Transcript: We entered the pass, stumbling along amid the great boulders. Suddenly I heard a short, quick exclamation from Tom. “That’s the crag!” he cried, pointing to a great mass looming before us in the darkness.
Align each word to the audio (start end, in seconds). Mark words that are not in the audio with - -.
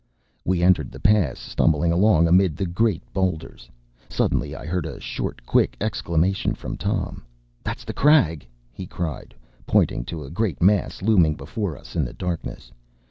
We 0.43 0.63
entered 0.63 0.91
the 0.91 0.99
pass, 0.99 1.37
stumbling 1.37 1.91
along 1.91 2.27
amid 2.27 2.57
the 2.57 2.65
great 2.65 3.03
boulders. 3.13 3.69
Suddenly 4.09 4.55
I 4.55 4.65
heard 4.65 4.87
a 4.87 4.99
short, 4.99 5.45
quick 5.45 5.77
exclamation 5.79 6.55
from 6.55 6.75
Tom. 6.75 7.23
“That’s 7.63 7.83
the 7.83 7.93
crag!” 7.93 8.47
he 8.71 8.87
cried, 8.87 9.35
pointing 9.67 10.03
to 10.05 10.23
a 10.23 10.31
great 10.31 10.59
mass 10.59 11.03
looming 11.03 11.35
before 11.35 11.77
us 11.77 11.95
in 11.95 12.03
the 12.03 12.13
darkness. 12.13 12.71